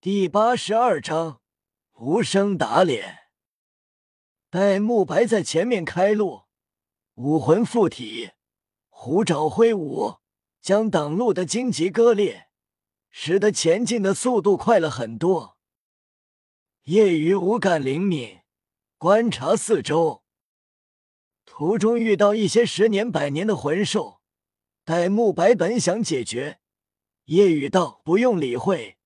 [0.00, 1.40] 第八十二章
[1.94, 3.18] 无声打脸。
[4.48, 6.42] 戴沐白在前面开路，
[7.14, 8.30] 武魂附体，
[8.90, 10.18] 虎爪挥舞，
[10.60, 12.46] 将挡路的荆棘割裂，
[13.10, 15.58] 使得前进的速度快了很多。
[16.84, 18.42] 夜雨五感灵敏，
[18.98, 20.22] 观察四周，
[21.44, 24.20] 途中遇到一些十年百年的魂兽，
[24.84, 26.60] 戴沐白本想解决，
[27.24, 28.97] 夜雨道不用理会。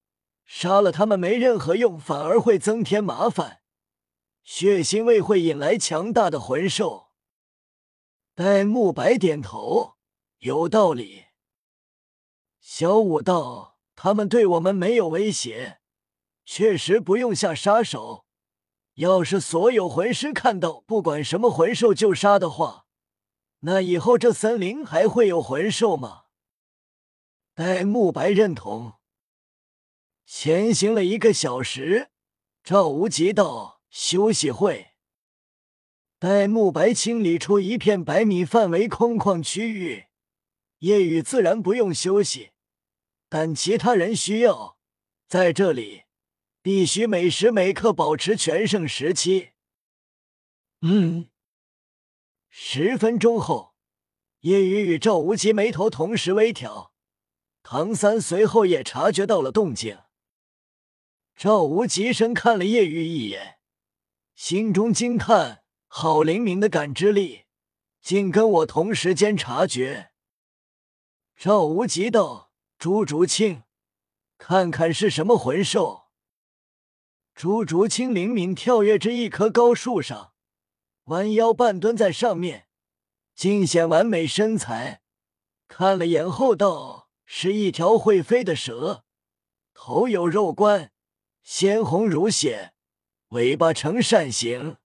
[0.54, 3.62] 杀了他们没任何用，反而会增添麻烦。
[4.44, 7.08] 血腥味会引来强大的魂兽。
[8.34, 9.94] 戴沐白点头，
[10.40, 11.24] 有道理。
[12.60, 15.80] 小五道，他们对我们没有威胁，
[16.44, 18.26] 确实不用下杀手。
[18.96, 22.84] 要是所有魂师看到不管什么魂兽就杀的话，
[23.60, 26.24] 那以后这森林还会有魂兽吗？
[27.54, 28.98] 戴沐白认同。
[30.34, 32.08] 前行了一个小时，
[32.64, 34.92] 赵无极道休息会。
[36.18, 40.06] 待慕白清理出一片百米范围空旷区域，
[40.78, 42.52] 夜雨自然不用休息，
[43.28, 44.78] 但其他人需要
[45.28, 46.04] 在这里
[46.62, 49.50] 必须每时每刻保持全盛时期。
[50.80, 51.28] 嗯，
[52.48, 53.74] 十分钟后，
[54.40, 56.94] 夜雨与赵无极眉头同时微挑，
[57.62, 59.98] 唐三随后也察觉到了动静。
[61.34, 63.58] 赵无极深看了叶玉一眼，
[64.34, 67.46] 心中惊叹：好灵敏的感知力，
[68.00, 70.12] 竟跟我同时间察觉。
[71.36, 73.64] 赵无极道：“朱竹清，
[74.38, 76.04] 看看是什么魂兽。”
[77.34, 80.34] 朱竹清灵敏跳跃至一棵高树上，
[81.04, 82.68] 弯腰半蹲在上面，
[83.34, 85.02] 尽显完美身材。
[85.66, 89.04] 看了眼后道：“是一条会飞的蛇，
[89.74, 90.92] 头有肉冠。”
[91.42, 92.72] 鲜红如血，
[93.28, 94.76] 尾巴呈扇形。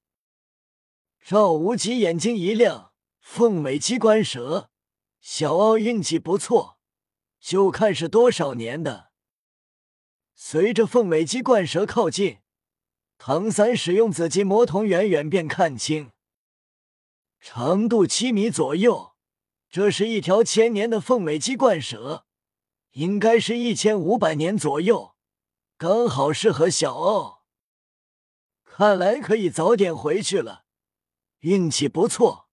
[1.23, 4.71] 赵无极眼睛一亮，凤尾鸡冠蛇，
[5.21, 6.79] 小奥运气不错，
[7.39, 9.11] 就看是多少年的。
[10.33, 12.39] 随着凤尾鸡冠蛇靠近，
[13.17, 16.11] 唐三使用紫金魔瞳，远远便看清，
[17.39, 19.15] 长度七米左右，
[19.69, 22.25] 这是一条千年的凤尾鸡冠蛇，
[22.91, 25.16] 应该是一千五百年左右。
[25.79, 27.43] 刚好适合小奥，
[28.63, 30.65] 看来可以早点回去了。
[31.41, 32.49] 运气不错，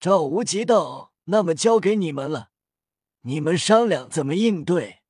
[0.00, 2.50] 赵无极道，那么交给你们了，
[3.20, 5.02] 你们商量怎么应对。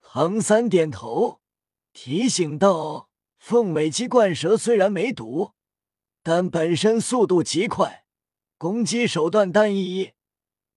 [0.00, 1.42] 唐三点头，
[1.92, 5.52] 提醒道：“凤尾鸡冠蛇虽然没毒，
[6.22, 8.06] 但本身速度极快，
[8.56, 10.12] 攻击手段单一，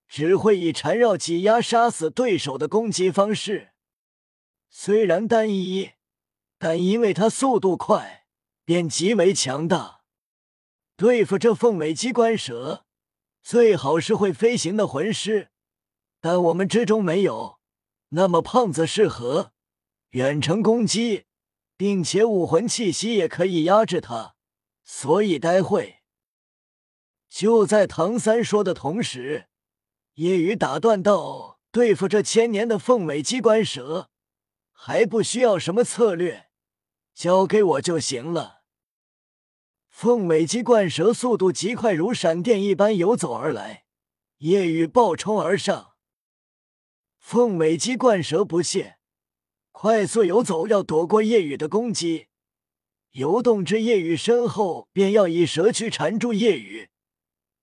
[0.06, 3.70] 只会以缠绕、挤压杀死对手的攻击方式。”
[4.68, 5.92] 虽然单一，
[6.58, 8.26] 但因为它速度快，
[8.64, 10.02] 便极为强大。
[10.96, 12.86] 对付这凤尾机关蛇，
[13.42, 15.50] 最好是会飞行的魂师，
[16.20, 17.58] 但我们之中没有。
[18.10, 19.52] 那么胖子适合
[20.10, 21.24] 远程攻击，
[21.76, 24.36] 并且武魂气息也可以压制它，
[24.84, 25.96] 所以待会
[27.28, 29.48] 就在唐三说的同时，
[30.14, 34.08] 夜雨打断道：“对付这千年的凤尾机关蛇。”
[34.78, 36.48] 还不需要什么策略，
[37.14, 38.62] 交给我就行了。
[39.88, 43.86] 凤尾鸡冠蛇速度极快，如闪电一般游走而来，
[44.38, 45.94] 夜雨暴冲而上。
[47.18, 48.98] 凤尾鸡冠蛇不屑，
[49.72, 52.28] 快速游走，要躲过夜雨的攻击。
[53.12, 56.90] 游动至夜雨身后，便要以蛇躯缠住夜雨，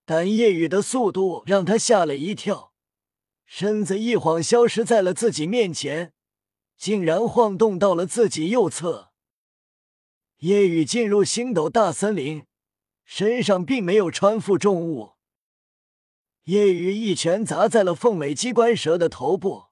[0.04, 2.74] 但夜雨的速度让他吓了一跳，
[3.46, 6.13] 身子一晃消失在了自己面前。
[6.84, 9.14] 竟然晃动到了自己右侧。
[10.40, 12.46] 夜雨进入星斗大森林，
[13.06, 15.14] 身上并没有穿负重物。
[16.44, 19.68] 夜雨一拳砸在了凤尾机关蛇的头部。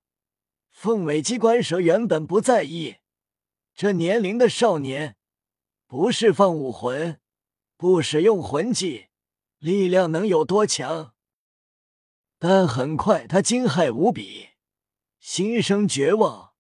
[0.72, 3.00] 凤尾机关蛇原本不在意，
[3.76, 5.18] 这年龄的少年，
[5.88, 7.20] 不释放武魂，
[7.76, 9.08] 不使用魂技，
[9.60, 11.14] 力量能有多强？
[12.40, 14.52] 但很快他惊骇无比，
[15.20, 16.51] 心生绝望。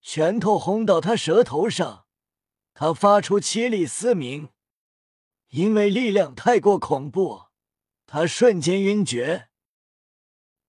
[0.00, 2.06] 拳头轰到他舌头上，
[2.72, 4.50] 他发出凄厉嘶鸣，
[5.48, 7.46] 因为力量太过恐怖，
[8.06, 9.48] 他瞬间晕厥。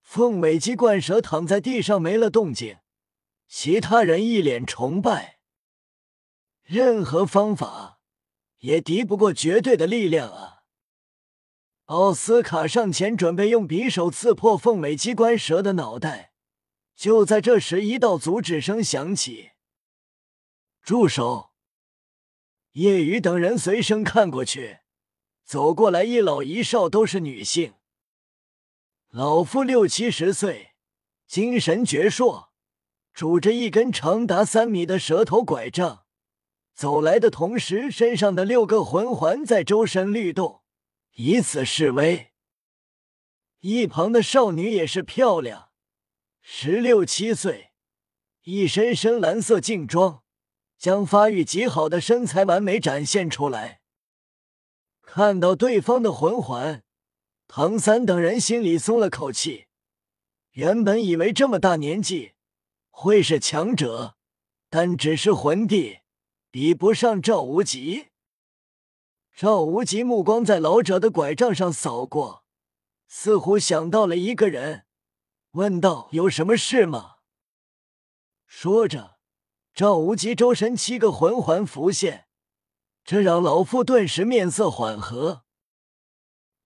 [0.01, 2.79] 凤尾鸡冠蛇躺在地上没了动静，
[3.47, 5.39] 其他人一脸崇拜。
[6.63, 7.99] 任何方法
[8.59, 10.63] 也敌不过绝对的力量啊！
[11.85, 16.33] 奥斯卡上前准备用匕首刺破凤尾鸡冠蛇的脑袋。
[16.99, 19.51] 就在这时，一道阻止声响起。
[20.81, 21.51] 住手！
[22.73, 24.79] 叶雨等人随声看过去，
[25.45, 27.75] 走过来一老一少，都是女性。
[29.11, 30.73] 老妇六七十岁，
[31.25, 32.49] 精神矍铄，
[33.13, 36.03] 拄着一根长达三米的蛇头拐杖，
[36.73, 40.63] 走来的同时，身上的六个魂环在周身律动，
[41.13, 42.33] 以此示威。
[43.61, 45.68] 一旁的少女也是漂亮，
[46.51, 47.73] 十六七岁，
[48.41, 50.23] 一身深蓝色劲装，
[50.79, 53.81] 将发育极好的身材完美展现出来。
[55.03, 56.83] 看到对方的魂环，
[57.47, 59.67] 唐三等人心里松了口气。
[60.53, 62.31] 原本以为这么大年纪
[62.89, 64.15] 会是强者，
[64.71, 65.99] 但只是魂帝，
[66.49, 68.07] 比不上赵无极。
[69.33, 72.43] 赵无极目光在老者的拐杖上扫过。
[73.07, 74.85] 似乎想到了一个人，
[75.51, 77.17] 问道：“有什么事吗？”
[78.45, 79.17] 说着，
[79.73, 82.27] 赵无极周身七个魂环浮现，
[83.03, 85.45] 这让老妇顿时面色缓和。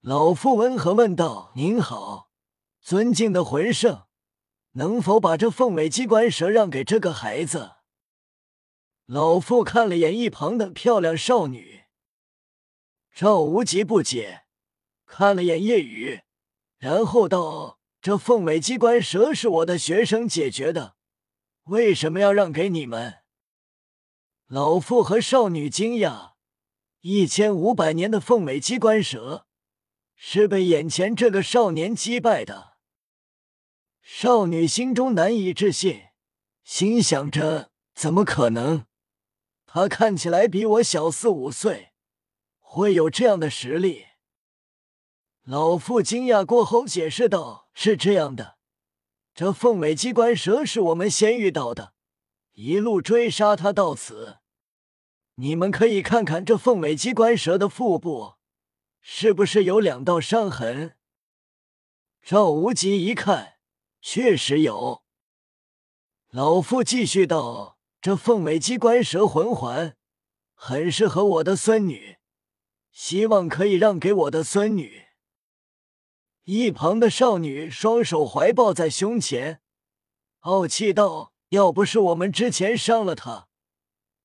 [0.02, 2.30] 老妇温和问道：“您好，
[2.82, 4.08] 尊敬的魂圣，
[4.72, 7.76] 能否把这凤尾机关蛇让给这个孩子？”
[9.06, 11.84] 老妇看了眼一旁的漂亮少女，
[13.14, 14.46] 赵无极不解，
[15.06, 16.22] 看了眼叶雨。
[16.78, 20.98] 然后道：“这凤尾机关蛇是我的学生解决的，
[21.68, 23.20] 为什么要让给你们？”
[24.48, 26.34] 老妇和少女惊讶：
[27.00, 29.48] 一千五百年的凤尾机关蛇
[30.18, 32.74] 是被眼前这个少年击败的。
[34.02, 36.08] 少女心中难以置信，
[36.66, 38.86] 心想着：怎么可能？
[39.66, 41.94] 他看起来比我小四五岁，
[42.60, 44.08] 会有这样的实力？
[45.46, 48.58] 老妇惊讶过后解释道：“是这样的，
[49.36, 51.94] 这凤尾机关蛇是我们先遇到的，
[52.54, 54.38] 一路追杀它到此。
[55.36, 58.36] 你们可以看看这凤尾机关蛇的腹部，
[59.02, 60.96] 是不是有两道伤痕？”
[62.24, 63.56] 赵无极一看，
[64.00, 65.04] 确实有。
[66.30, 69.98] 老妇继续道：“这凤尾机关蛇魂环
[70.54, 72.16] 很适合我的孙女，
[72.94, 75.04] 希望可以让给我的孙女。”
[76.46, 79.62] 一旁的少女双手怀抱在胸前，
[80.40, 83.48] 傲气道：“要不是我们之前伤了他，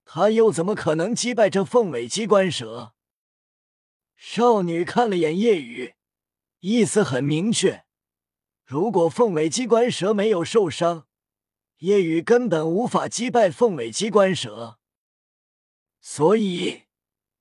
[0.04, 2.92] 他又怎么可能击败这凤尾机关蛇？”
[4.16, 5.94] 少女看了眼叶雨，
[6.58, 7.84] 意思很明确：
[8.64, 11.06] 如果凤尾机关蛇没有受伤，
[11.78, 14.80] 叶雨根本无法击败凤尾机关蛇。
[16.00, 16.82] 所以，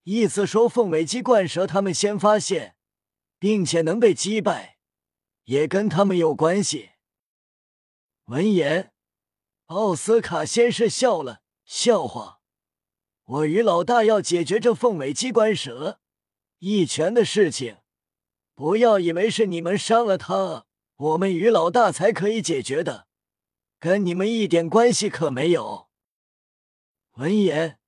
[0.03, 2.76] 意思说凤尾机关蛇他们先发现。
[3.39, 4.77] 并且能被击败，
[5.43, 6.91] 也跟他们有关系。
[8.25, 8.91] 闻言，
[9.67, 12.41] 奥斯卡先是笑了笑话
[13.23, 16.01] ：“我于老大要解决这凤尾机关蛇
[16.59, 17.77] 一拳的事情，
[18.55, 23.07] 不要以为是你们伤了他，我们于老大才可以解决的，
[23.79, 25.87] 跟你们一点关系可没有。”
[27.17, 27.79] 闻言，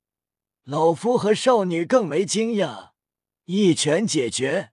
[0.64, 2.92] 老夫和少女更为惊讶
[3.46, 4.72] ：“一拳解决？”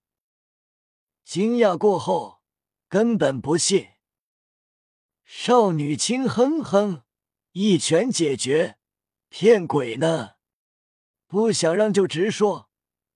[1.27, 2.41] 惊讶过后，
[2.89, 3.89] 根本不信。
[5.25, 7.03] 少女轻哼哼，
[7.51, 8.79] 一拳解决，
[9.29, 10.37] 骗鬼呢！
[11.27, 12.71] 不想让就直说，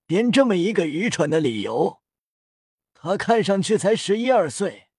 [0.05, 2.01] 编这么一个愚蠢的理由。
[2.93, 4.89] 他看上去才十一二岁，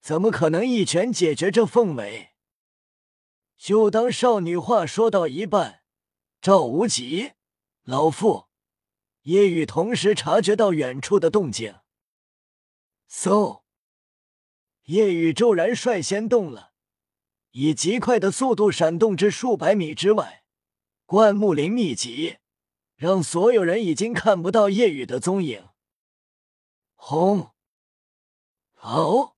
[0.00, 2.34] 怎么可能一拳解决这凤尾？
[3.58, 5.82] 就当少女话说到一半，
[6.40, 7.32] 赵无极、
[7.82, 8.46] 老妇、
[9.22, 11.80] 夜雨同时察觉到远处的动静。
[13.10, 13.62] 嗖！
[14.84, 16.72] 夜雨骤然率先动了，
[17.52, 20.44] 以极快的速度闪动至数百米之外，
[21.06, 22.36] 灌木林密集，
[22.96, 25.68] 让所有人已经看不到夜雨的踪影。
[26.94, 27.52] 轰！
[28.80, 29.34] 哦！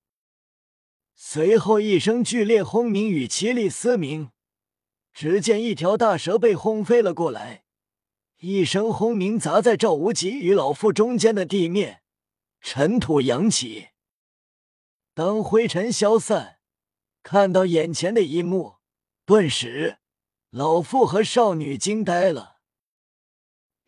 [1.15, 4.31] 随后一声剧烈轰鸣与凄厉嘶鸣，
[5.13, 7.63] 只见一条大蛇被轰飞了过来，
[8.39, 12.01] 一声轰鸣砸在赵无极与老妇中间的地面。
[12.59, 13.89] 尘土扬起，
[15.13, 16.59] 当灰尘消散，
[17.23, 18.77] 看到眼前的一幕，
[19.25, 19.99] 顿时
[20.49, 22.57] 老妇和少女惊呆了，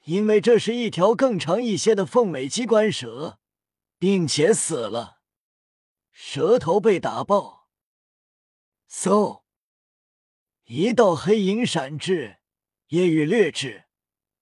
[0.06, 3.40] 因为这是一条更长一些的凤尾机关蛇，
[3.98, 5.22] 并且死了，
[6.12, 7.68] 蛇头被打爆。
[8.90, 9.44] 嗖，
[10.66, 12.40] 一道黑影闪至，
[12.88, 13.86] 夜雨掠至，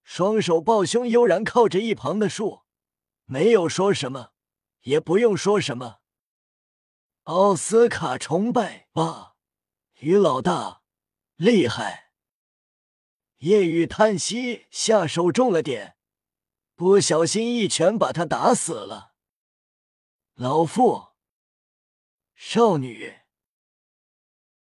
[0.04, 2.67] 双手抱胸，悠然靠着一旁的树。
[3.30, 4.32] 没有说什么，
[4.84, 6.00] 也不用说什么。
[7.24, 9.36] 奥斯卡崇拜吧，
[10.00, 10.82] 于老大
[11.36, 12.14] 厉害。
[13.40, 15.98] 夜雨叹息，下手重了点，
[16.76, 19.14] 不小心一拳把他打死了。
[20.36, 21.10] 老妇，
[22.34, 23.27] 少女。